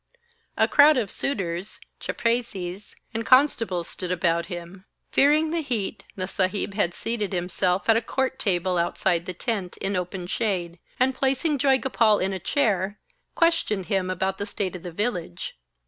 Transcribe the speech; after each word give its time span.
A 0.57 0.67
crowd 0.67 0.97
of 0.97 1.11
suitors, 1.11 1.79
chaprasies, 1.99 2.95
and 3.13 3.23
constables 3.23 3.87
stood 3.87 4.11
about 4.11 4.47
him. 4.47 4.85
Fearing 5.11 5.51
the 5.51 5.61
heat, 5.61 6.05
the 6.15 6.27
Saheb 6.27 6.73
had 6.73 6.95
seated 6.95 7.33
himself 7.33 7.87
at 7.87 7.95
a 7.95 8.01
court 8.01 8.39
table 8.39 8.79
outside 8.79 9.27
the 9.27 9.33
tent, 9.35 9.77
in 9.77 9.93
the 9.93 9.99
open 9.99 10.25
shade, 10.25 10.79
and 10.99 11.13
placing 11.13 11.59
Joygopal 11.59 12.17
in 12.19 12.33
a 12.33 12.39
chair, 12.39 12.99
questioned 13.35 13.85
him 13.85 14.09
about 14.09 14.39
the 14.39 14.47
state 14.47 14.75
of 14.75 14.81
the 14.81 14.91
village. 14.91 15.53